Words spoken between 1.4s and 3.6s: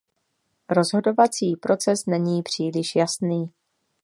proces není příliš jasný.